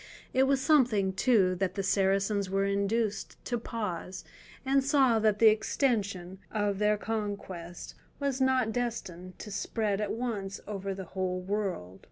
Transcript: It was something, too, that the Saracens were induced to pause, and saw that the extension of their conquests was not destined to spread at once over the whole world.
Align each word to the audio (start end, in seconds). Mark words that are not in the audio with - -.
It 0.33 0.47
was 0.47 0.59
something, 0.59 1.13
too, 1.13 1.53
that 1.57 1.75
the 1.75 1.83
Saracens 1.83 2.49
were 2.49 2.65
induced 2.65 3.37
to 3.45 3.59
pause, 3.59 4.25
and 4.65 4.83
saw 4.83 5.19
that 5.19 5.37
the 5.37 5.49
extension 5.49 6.39
of 6.49 6.79
their 6.79 6.97
conquests 6.97 7.93
was 8.19 8.41
not 8.41 8.71
destined 8.71 9.37
to 9.37 9.51
spread 9.51 10.01
at 10.01 10.11
once 10.11 10.59
over 10.65 10.95
the 10.95 11.05
whole 11.13 11.39
world. 11.39 11.99